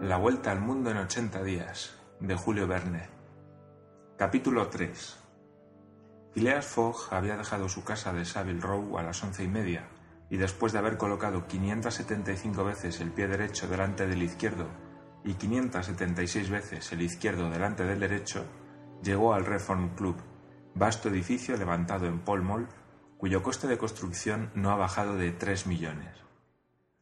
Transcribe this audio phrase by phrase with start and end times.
[0.00, 3.10] La vuelta al mundo en 80 días, de Julio Verne.
[4.16, 5.18] Capítulo 3.
[6.32, 9.90] Phileas Fogg había dejado su casa de Savile Row a las once y media,
[10.30, 14.68] y después de haber colocado 575 veces el pie derecho delante del izquierdo
[15.22, 18.46] y 576 veces el izquierdo delante del derecho,
[19.02, 20.16] llegó al Reform Club,
[20.74, 22.68] vasto edificio levantado en Pall Mall,
[23.18, 26.16] cuyo coste de construcción no ha bajado de 3 millones.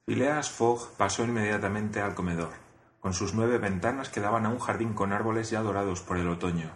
[0.04, 2.66] Phileas Fogg pasó inmediatamente al comedor,
[3.00, 6.28] con sus nueve ventanas que daban a un jardín con árboles ya dorados por el
[6.28, 6.72] otoño.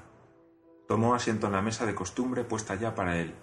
[0.87, 3.35] Tomó asiento en la mesa de costumbre puesta ya para él.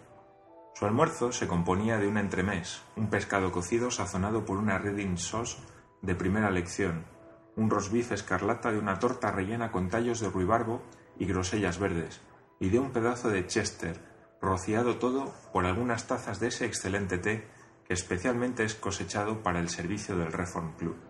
[0.76, 5.58] Su almuerzo se componía de un entremés, un pescado cocido sazonado por una reading sauce
[6.02, 7.06] de primera lección,
[7.56, 10.82] un rosbif escarlata de una torta rellena con tallos de ruibarbo
[11.18, 12.22] y grosellas verdes,
[12.60, 14.00] y de un pedazo de chester,
[14.42, 17.48] rociado todo por algunas tazas de ese excelente té
[17.86, 21.09] que especialmente es cosechado para el servicio del Reform Club.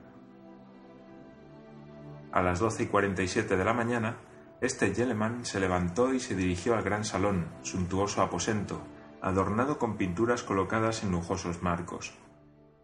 [2.31, 4.17] A las doce y cuarenta y siete de la mañana,
[4.61, 8.81] este gentleman se levantó y se dirigió al gran salón, suntuoso aposento,
[9.21, 12.13] adornado con pinturas colocadas en lujosos marcos.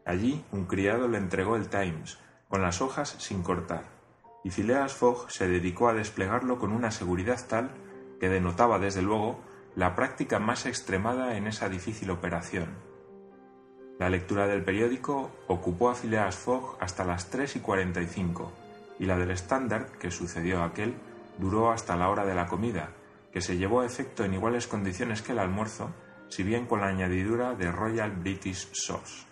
[0.06, 2.18] Allí un criado le entregó el Times,
[2.50, 3.84] con las hojas sin cortar,
[4.44, 7.70] y Phileas Fogg se dedicó a desplegarlo con una seguridad tal
[8.20, 9.40] que denotaba desde luego
[9.76, 12.70] la práctica más extremada en esa difícil operación.
[14.00, 18.52] La lectura del periódico ocupó a Phileas Fogg hasta las tres y cuarenta y cinco,
[19.00, 20.96] y la del Standard, que sucedió a aquel,
[21.38, 22.92] duró hasta la hora de la comida,
[23.32, 25.92] que se llevó a efecto en iguales condiciones que el almuerzo,
[26.30, 29.26] si bien con la añadidura de Royal British Sauce.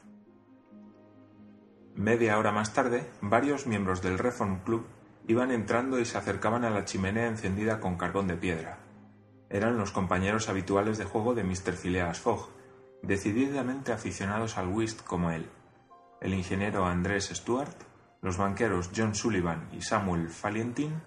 [1.95, 4.85] Media hora más tarde, varios miembros del Reform Club
[5.27, 8.79] iban entrando y se acercaban a la chimenea encendida con carbón de piedra.
[9.49, 11.73] Eran los compañeros habituales de juego de Mr.
[11.73, 12.49] Phileas Fogg,
[13.03, 15.47] decididamente aficionados al whist como él.
[16.19, 17.75] El ingeniero Andrés Stuart,
[18.23, 21.01] los banqueros John Sullivan y Samuel Fallentin,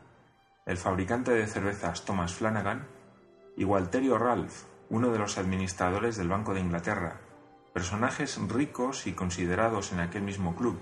[0.66, 2.86] el fabricante de cervezas Thomas Flanagan
[3.56, 7.20] y Walterio Ralph, uno de los administradores del Banco de Inglaterra,
[7.72, 10.78] personajes ricos y considerados en aquel mismo club,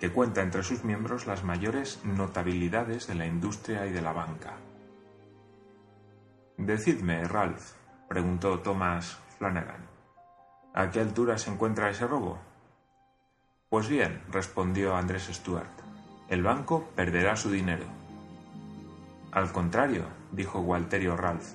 [0.00, 4.56] que cuenta entre sus miembros las mayores notabilidades de la industria y de la banca.
[6.56, 7.74] Decidme, Ralph,
[8.08, 9.86] preguntó Thomas Flanagan,
[10.74, 12.49] ¿a qué altura se encuentra ese robo?
[13.70, 15.70] Pues bien, respondió Andrés Stuart,
[16.28, 17.84] el banco perderá su dinero.
[19.30, 21.52] Al contrario, dijo Walterio Ralph,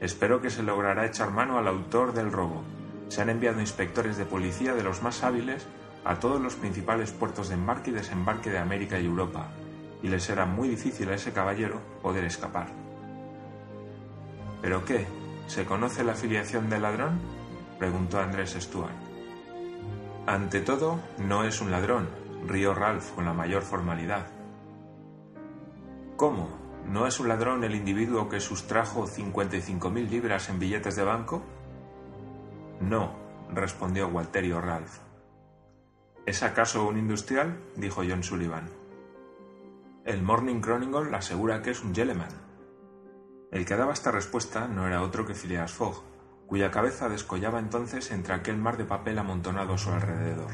[0.00, 2.64] espero que se logrará echar mano al autor del robo.
[3.06, 5.64] Se han enviado inspectores de policía de los más hábiles
[6.04, 9.46] a todos los principales puertos de embarque y desembarque de América y Europa,
[10.02, 12.66] y le será muy difícil a ese caballero poder escapar.
[14.60, 15.06] ¿Pero qué?
[15.46, 17.20] ¿Se conoce la afiliación del ladrón?
[17.78, 19.03] preguntó Andrés Stuart.
[20.26, 22.08] Ante todo, no es un ladrón,
[22.46, 24.26] rió Ralph con la mayor formalidad.
[26.16, 26.48] ¿Cómo?
[26.88, 29.58] ¿No es un ladrón el individuo que sustrajo cincuenta
[29.90, 31.42] mil libras en billetes de banco?
[32.80, 33.12] No,
[33.52, 34.98] respondió Walterio Ralph.
[36.24, 37.58] ¿Es acaso un industrial?
[37.76, 38.70] dijo John Sullivan.
[40.06, 42.32] El Morning Chronicle asegura que es un gentleman.
[43.50, 46.02] El que daba esta respuesta no era otro que Phileas Fogg,
[46.46, 50.50] cuya cabeza descollaba entonces entre aquel mar de papel amontonado a su alrededor.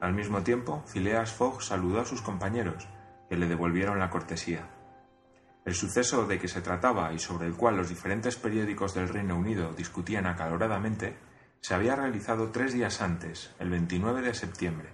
[0.00, 2.88] Al mismo tiempo, Phileas Fogg saludó a sus compañeros,
[3.28, 4.68] que le devolvieron la cortesía.
[5.64, 9.36] El suceso de que se trataba y sobre el cual los diferentes periódicos del Reino
[9.36, 11.16] Unido discutían acaloradamente
[11.60, 14.88] se había realizado tres días antes, el 29 de septiembre.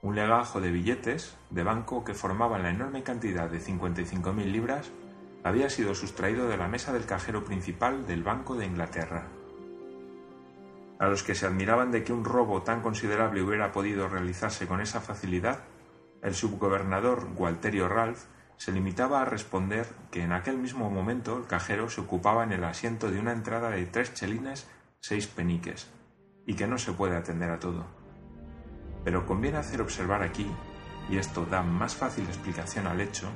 [0.00, 4.90] Un legajo de billetes de banco que formaban la enorme cantidad de 55.000 libras
[5.46, 9.28] había sido sustraído de la mesa del cajero principal del Banco de Inglaterra.
[10.98, 14.80] A los que se admiraban de que un robo tan considerable hubiera podido realizarse con
[14.80, 15.60] esa facilidad,
[16.20, 18.24] el subgobernador Gualterio Ralph
[18.56, 22.64] se limitaba a responder que en aquel mismo momento el cajero se ocupaba en el
[22.64, 24.66] asiento de una entrada de tres chelines
[24.98, 25.86] seis peniques,
[26.44, 27.84] y que no se puede atender a todo.
[29.04, 30.50] Pero conviene hacer observar aquí,
[31.08, 33.28] y esto da más fácil explicación al hecho,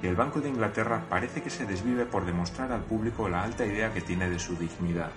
[0.00, 3.66] que el Banco de Inglaterra parece que se desvive por demostrar al público la alta
[3.66, 5.10] idea que tiene de su dignidad.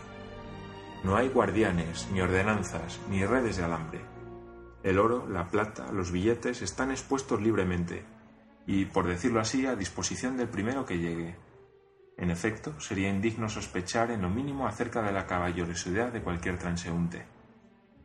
[1.03, 4.01] No hay guardianes, ni ordenanzas, ni redes de alambre.
[4.83, 8.03] El oro, la plata, los billetes están expuestos libremente,
[8.65, 11.35] y, por decirlo así, a disposición del primero que llegue.
[12.17, 17.25] En efecto, sería indigno sospechar en lo mínimo acerca de la caballerosidad de cualquier transeúnte.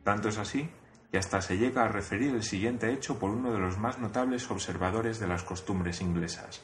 [0.03, 0.69] Tanto es así
[1.11, 4.49] que hasta se llega a referir el siguiente hecho por uno de los más notables
[4.51, 6.63] observadores de las costumbres inglesas.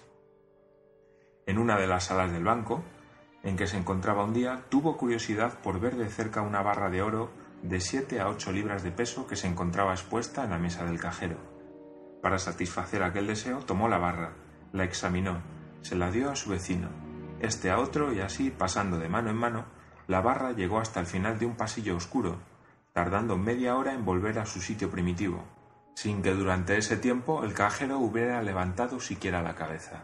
[1.46, 2.84] En una de las salas del banco,
[3.44, 7.02] en que se encontraba un día, tuvo curiosidad por ver de cerca una barra de
[7.02, 7.32] oro
[7.62, 11.00] de siete a ocho libras de peso que se encontraba expuesta en la mesa del
[11.00, 11.38] cajero.
[12.22, 14.34] Para satisfacer aquel deseo, tomó la barra,
[14.72, 15.42] la examinó,
[15.82, 16.90] se la dio a su vecino,
[17.40, 19.66] este a otro y así, pasando de mano en mano,
[20.08, 22.40] la barra llegó hasta el final de un pasillo oscuro,
[22.94, 25.44] tardando media hora en volver a su sitio primitivo,
[25.96, 30.04] sin que durante ese tiempo el cajero hubiera levantado siquiera la cabeza.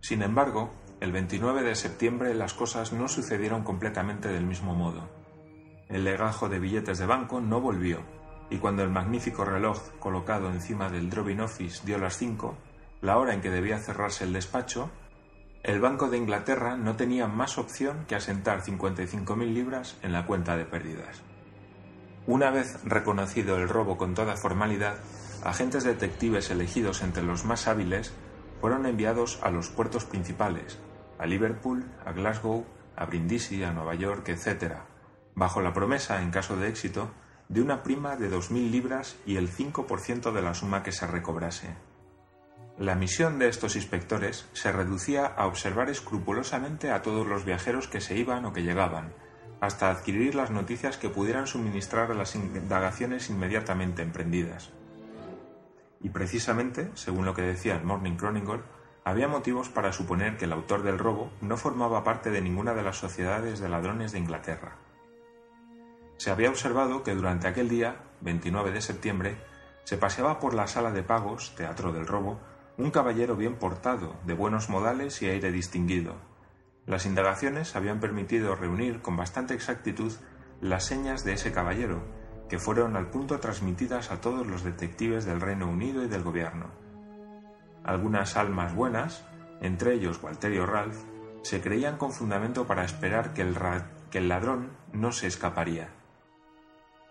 [0.00, 5.08] Sin embargo, el 29 de septiembre las cosas no sucedieron completamente del mismo modo.
[5.88, 8.00] El legajo de billetes de banco no volvió,
[8.50, 12.58] y cuando el magnífico reloj colocado encima del Droving Office dio las cinco,
[13.00, 14.90] la hora en que debía cerrarse el despacho,
[15.62, 20.56] el Banco de Inglaterra no tenía más opción que asentar 55.000 libras en la cuenta
[20.56, 21.22] de pérdidas.
[22.30, 24.98] Una vez reconocido el robo con toda formalidad,
[25.42, 28.12] agentes detectives elegidos entre los más hábiles
[28.60, 30.78] fueron enviados a los puertos principales,
[31.18, 34.74] a Liverpool, a Glasgow, a Brindisi, a Nueva York, etc.,
[35.34, 37.10] bajo la promesa, en caso de éxito,
[37.48, 41.74] de una prima de 2.000 libras y el 5% de la suma que se recobrase.
[42.78, 48.00] La misión de estos inspectores se reducía a observar escrupulosamente a todos los viajeros que
[48.00, 49.12] se iban o que llegaban,
[49.60, 54.70] hasta adquirir las noticias que pudieran suministrar a las indagaciones inmediatamente emprendidas.
[56.00, 58.62] Y precisamente, según lo que decía el Morning Chronicle,
[59.04, 62.82] había motivos para suponer que el autor del robo no formaba parte de ninguna de
[62.82, 64.76] las sociedades de ladrones de Inglaterra.
[66.16, 69.36] Se había observado que durante aquel día, 29 de septiembre,
[69.84, 72.38] se paseaba por la sala de pagos, teatro del robo,
[72.76, 76.14] un caballero bien portado, de buenos modales y aire distinguido,
[76.90, 80.12] las indagaciones habían permitido reunir con bastante exactitud
[80.60, 82.02] las señas de ese caballero,
[82.48, 86.66] que fueron al punto transmitidas a todos los detectives del Reino Unido y del gobierno.
[87.84, 89.24] Algunas almas buenas,
[89.60, 90.96] entre ellos Walterio Ralph,
[91.42, 93.56] se creían con fundamento para esperar que el,
[94.10, 95.90] que el ladrón no se escaparía.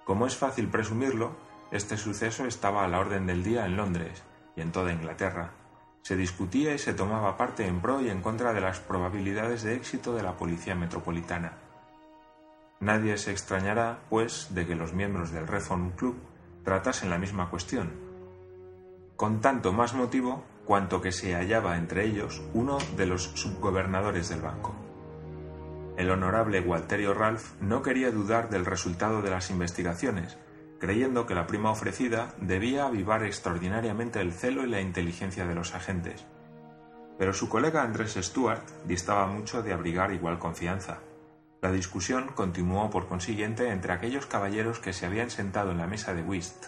[0.03, 1.37] Como es fácil presumirlo,
[1.71, 4.23] este suceso estaba a la orden del día en Londres
[4.57, 5.53] y en toda Inglaterra,
[6.01, 9.75] se discutía y se tomaba parte en pro y en contra de las probabilidades de
[9.75, 11.57] éxito de la Policía Metropolitana.
[12.79, 16.15] Nadie se extrañará, pues, de que los miembros del Reform Club
[16.63, 17.91] tratasen la misma cuestión,
[19.15, 24.41] con tanto más motivo cuanto que se hallaba entre ellos uno de los subgobernadores del
[24.41, 24.73] banco.
[25.97, 30.37] El honorable Walterio Ralph no quería dudar del resultado de las investigaciones,
[30.79, 35.75] creyendo que la prima ofrecida debía avivar extraordinariamente el celo y la inteligencia de los
[35.75, 36.25] agentes.
[37.17, 40.99] Pero su colega Andrés Stuart distaba mucho de abrigar igual confianza.
[41.61, 46.13] La discusión continuó por consiguiente entre aquellos caballeros que se habían sentado en la mesa
[46.13, 46.67] de whist,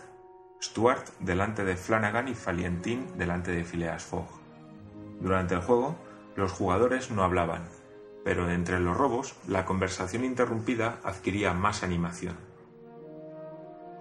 [0.62, 4.28] Stuart delante de Flanagan y Falientin delante de Phileas Fogg.
[5.22, 5.96] Durante el juego,
[6.36, 7.64] los jugadores no hablaban,
[8.24, 12.51] pero entre los robos la conversación interrumpida adquiría más animación.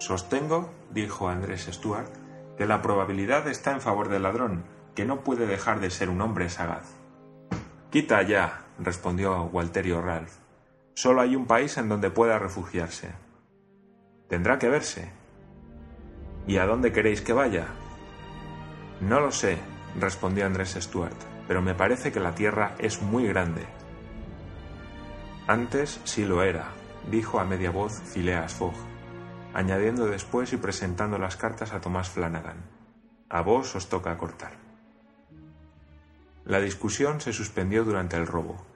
[0.00, 2.10] Sostengo, dijo Andrés Stuart,
[2.56, 4.64] que la probabilidad está en favor del ladrón,
[4.94, 6.94] que no puede dejar de ser un hombre sagaz.
[7.90, 10.32] Quita ya, respondió Walterio Ralph.
[10.94, 13.10] Solo hay un país en donde pueda refugiarse.
[14.26, 15.12] Tendrá que verse.
[16.46, 17.66] ¿Y a dónde queréis que vaya?
[19.02, 19.58] No lo sé,
[19.98, 21.16] respondió Andrés Stuart,
[21.46, 23.66] pero me parece que la Tierra es muy grande.
[25.46, 26.68] Antes sí lo era,
[27.10, 28.89] dijo a media voz Phileas Fogg
[29.54, 32.64] añadiendo después y presentando las cartas a Tomás Flanagan.
[33.28, 34.52] A vos os toca cortar.
[36.44, 38.66] La discusión se suspendió durante el robo,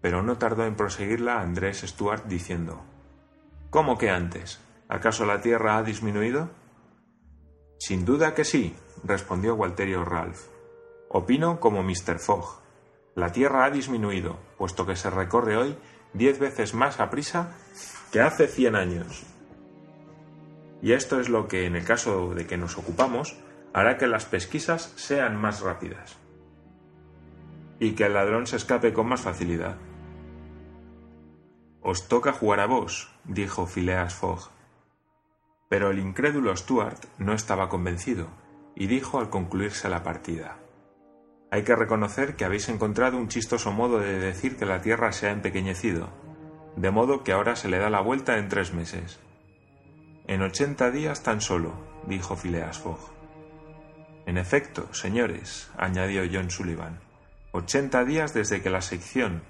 [0.00, 2.82] pero no tardó en proseguirla Andrés Stuart diciendo
[3.70, 4.60] ¿Cómo que antes?
[4.88, 6.50] ¿Acaso la Tierra ha disminuido?
[7.78, 10.46] Sin duda que sí, respondió Walterio Ralph.
[11.10, 12.18] Opino como Mr.
[12.18, 12.62] Fogg.
[13.14, 15.76] La Tierra ha disminuido, puesto que se recorre hoy
[16.12, 17.52] diez veces más a prisa
[18.10, 19.26] que hace cien años.
[20.80, 23.36] Y esto es lo que, en el caso de que nos ocupamos,
[23.72, 26.18] hará que las pesquisas sean más rápidas
[27.80, 29.76] y que el ladrón se escape con más facilidad.
[31.80, 34.50] Os toca jugar a vos, dijo Phileas Fogg.
[35.68, 38.28] Pero el incrédulo Stuart no estaba convencido
[38.74, 40.58] y dijo al concluirse la partida.
[41.50, 45.28] Hay que reconocer que habéis encontrado un chistoso modo de decir que la Tierra se
[45.28, 46.08] ha empequeñecido,
[46.76, 49.20] de modo que ahora se le da la vuelta en tres meses.
[50.28, 51.72] En ochenta días tan solo,
[52.06, 52.98] dijo Phileas Fogg.
[54.26, 57.00] En efecto, señores, añadió John Sullivan,
[57.52, 59.40] ochenta días desde que la sección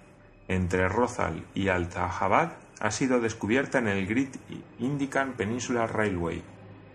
[0.46, 4.36] entre Rothal y Allahabad ha sido descubierta en el Great
[4.78, 6.44] Indican Peninsula Railway,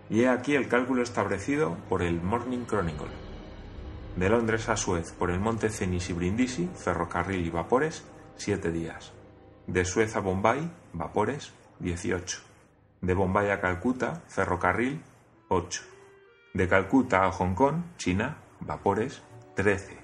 [0.08, 3.12] y he aquí el cálculo establecido por el Morning Chronicle.
[4.16, 8.02] De Londres a Suez por el monte Cenis y Brindisi, ferrocarril y vapores,
[8.36, 9.12] siete días.
[9.66, 12.53] De Suez a Bombay, vapores, dieciocho.
[13.04, 15.02] De Bombay a Calcuta, ferrocarril,
[15.48, 15.82] 8.
[16.54, 19.22] De Calcuta a Hong Kong, China, vapores,
[19.56, 19.98] 13.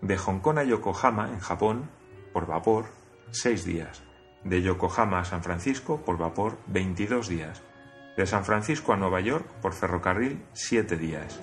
[0.00, 1.88] De Hong Kong a Yokohama, en Japón,
[2.32, 2.86] por vapor,
[3.30, 4.02] 6 días.
[4.42, 7.62] De Yokohama a San Francisco, por vapor, 22 días.
[8.16, 11.40] De San Francisco a Nueva York, por ferrocarril, 7 días.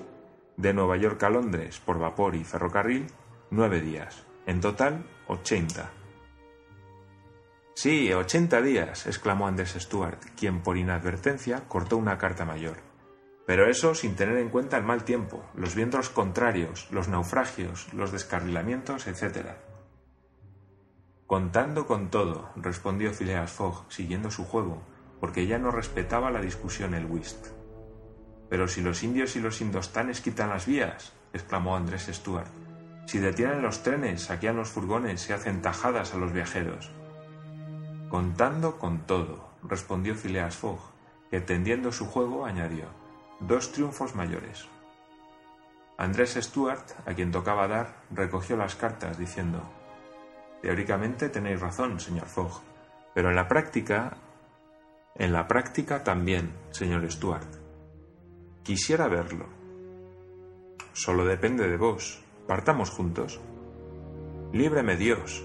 [0.57, 3.07] De Nueva York a Londres, por vapor y ferrocarril,
[3.51, 4.25] 9 días.
[4.45, 5.98] En total, 80.
[7.81, 12.75] Sí, 80 días, exclamó Andrés Stuart, quien por inadvertencia cortó una carta mayor.
[13.47, 18.11] Pero eso sin tener en cuenta el mal tiempo, los vientos contrarios, los naufragios, los
[18.11, 19.51] descarrilamientos, etc.
[21.25, 24.83] Contando con todo, respondió Phileas Fogg, siguiendo su juego,
[25.21, 27.47] porque ya no respetaba la discusión el whist.
[28.49, 32.51] Pero si los indios y los indostanes quitan las vías, exclamó Andrés Stuart,
[33.05, 36.91] si detienen los trenes, saquean los furgones y hacen tajadas a los viajeros.
[38.09, 40.79] Contando con todo, respondió Phileas Fogg,
[41.29, 42.85] que tendiendo su juego añadió,
[43.39, 44.67] dos triunfos mayores.
[45.95, 49.61] Andrés Stuart, a quien tocaba dar, recogió las cartas diciendo,
[50.61, 52.61] Teóricamente tenéis razón, señor Fogg,
[53.13, 54.17] pero en la práctica...
[55.15, 57.47] En la práctica también, señor Stuart.
[58.63, 59.45] Quisiera verlo.
[60.93, 62.23] Solo depende de vos.
[62.47, 63.39] Partamos juntos.
[64.53, 65.43] Líbreme Dios.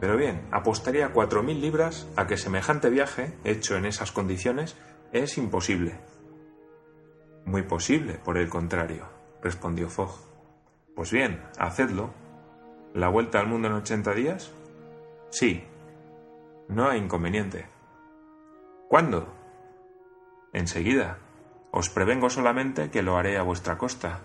[0.00, 4.76] Pero bien, apostaría cuatro mil libras a que semejante viaje, hecho en esas condiciones,
[5.12, 5.98] es imposible.
[7.44, 9.06] Muy posible, por el contrario,
[9.42, 10.14] respondió Fogg.
[10.94, 12.10] Pues bien, hacedlo.
[12.94, 14.52] ¿La vuelta al mundo en ochenta días?
[15.30, 15.64] Sí.
[16.68, 17.66] No hay inconveniente.
[18.88, 19.34] ¿Cuándo?
[20.52, 21.18] Enseguida.
[21.70, 24.20] Os prevengo solamente que lo haré a vuestra costa.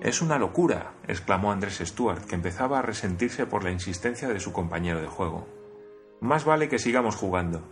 [0.00, 4.52] Es una locura, exclamó Andrés Stuart, que empezaba a resentirse por la insistencia de su
[4.52, 5.46] compañero de juego.
[6.20, 7.62] Más vale que sigamos jugando.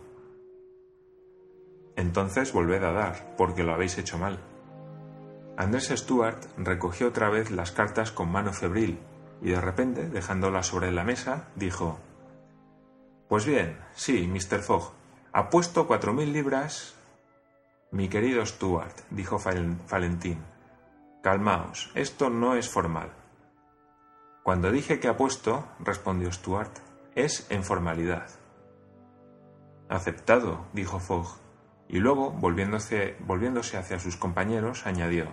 [1.95, 4.39] Entonces volved a dar, porque lo habéis hecho mal.
[5.57, 8.99] Andrés Stuart recogió otra vez las cartas con mano febril
[9.41, 11.99] y de repente, dejándolas sobre la mesa, dijo
[13.27, 14.61] Pues bien, sí, Mr.
[14.61, 14.93] Fogg,
[15.31, 16.95] apuesto cuatro mil libras.
[17.91, 19.39] Mi querido Stuart, dijo
[19.89, 20.39] Valentín,
[21.23, 23.09] calmaos, esto no es formal.
[24.43, 26.79] Cuando dije que apuesto, respondió Stuart,
[27.15, 28.27] es en formalidad.
[29.87, 31.37] Aceptado, dijo Fogg,
[31.87, 35.27] y luego, volviéndose, volviéndose hacia sus compañeros, añadió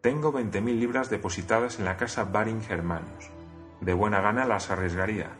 [0.00, 3.30] Tengo veinte mil libras depositadas en la casa Baring Hermanos.
[3.82, 5.32] De buena gana las arriesgaría.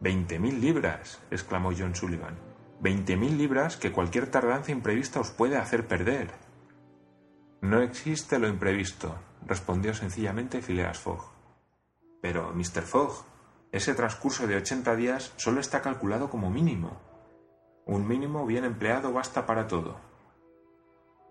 [0.00, 1.20] —¡Veinte mil libras!
[1.30, 2.38] exclamó John Sullivan.
[2.80, 6.43] Veinte mil libras que cualquier tardanza imprevista os puede hacer perder.
[7.64, 9.16] No existe lo imprevisto,
[9.46, 11.24] respondió sencillamente Phileas Fogg.
[12.20, 12.82] Pero, Mr.
[12.82, 13.24] Fogg,
[13.72, 17.00] ese transcurso de ochenta días solo está calculado como mínimo.
[17.86, 19.96] Un mínimo bien empleado basta para todo.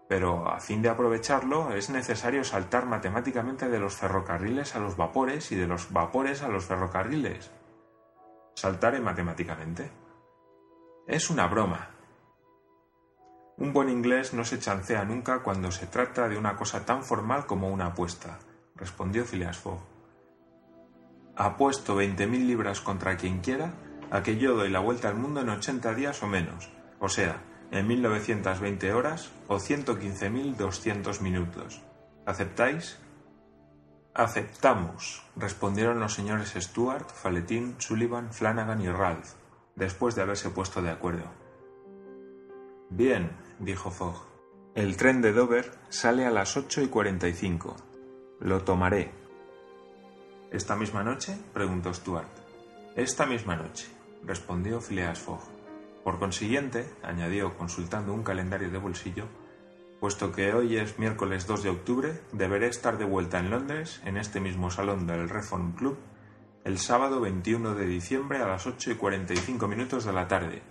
[0.09, 5.51] Pero a fin de aprovecharlo es necesario saltar matemáticamente de los ferrocarriles a los vapores
[5.51, 7.51] y de los vapores a los ferrocarriles.
[8.55, 9.91] Saltaré matemáticamente.
[11.05, 11.92] Es una broma.
[13.57, 17.45] Un buen inglés no se chancea nunca cuando se trata de una cosa tan formal
[17.45, 18.39] como una apuesta,
[18.75, 19.79] respondió Phileas Fogg.
[21.35, 23.73] Apuesto veinte mil libras contra quien quiera
[24.11, 27.41] a que yo doy la vuelta al mundo en 80 días o menos, o sea,
[27.71, 31.81] en 1920 horas o 115.200 minutos.
[32.25, 32.99] ¿Aceptáis?
[34.13, 39.33] Aceptamos, respondieron los señores Stuart, Faletín, Sullivan, Flanagan y Ralph,
[39.75, 41.25] después de haberse puesto de acuerdo.
[42.91, 43.31] Bien,
[43.63, 44.25] dijo Fogg.
[44.75, 47.75] El tren de Dover sale a las ocho y cuarenta y cinco.
[48.39, 49.11] Lo tomaré.
[50.51, 51.37] ¿Esta misma noche?
[51.53, 52.29] preguntó Stuart.
[52.95, 53.87] Esta misma noche
[54.25, 55.41] respondió Phileas Fogg.
[56.03, 59.25] Por consiguiente, añadió consultando un calendario de bolsillo,
[59.99, 64.17] puesto que hoy es miércoles 2 de octubre, deberé estar de vuelta en Londres, en
[64.17, 65.97] este mismo salón del Reform Club,
[66.65, 70.61] el sábado 21 de diciembre a las 8 y 45 minutos de la tarde,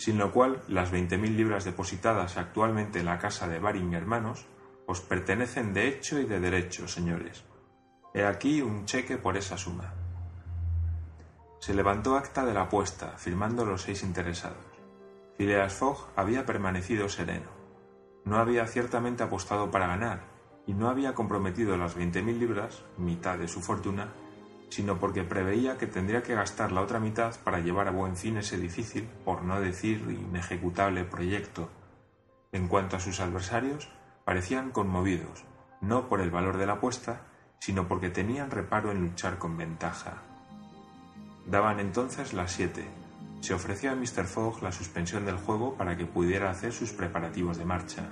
[0.00, 4.46] sin lo cual las 20.000 libras depositadas actualmente en la casa de Baring Hermanos
[4.86, 7.44] os pertenecen de hecho y de derecho, señores.
[8.14, 9.92] He aquí un cheque por esa suma.
[11.58, 14.64] Se levantó acta de la apuesta, firmando los seis interesados.
[15.36, 17.50] Phileas Fogg había permanecido sereno.
[18.24, 20.22] No había ciertamente apostado para ganar,
[20.66, 24.08] y no había comprometido las veinte mil libras, mitad de su fortuna,
[24.70, 28.36] sino porque preveía que tendría que gastar la otra mitad para llevar a buen fin
[28.36, 31.68] ese difícil, por no decir inejecutable proyecto.
[32.52, 33.88] En cuanto a sus adversarios,
[34.24, 35.44] parecían conmovidos,
[35.80, 37.22] no por el valor de la apuesta,
[37.58, 40.22] sino porque tenían reparo en luchar con ventaja.
[41.46, 42.86] Daban entonces las siete.
[43.40, 44.24] Se ofreció a Mr.
[44.24, 48.04] Fogg la suspensión del juego para que pudiera hacer sus preparativos de marcha.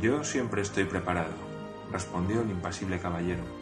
[0.00, 1.32] Yo siempre estoy preparado,
[1.90, 3.61] respondió el impasible caballero,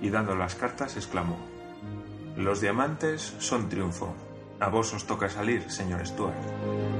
[0.00, 1.38] y dando las cartas exclamó
[2.36, 4.14] Los diamantes son triunfo.
[4.60, 6.99] A vos os toca salir, señor Stuart.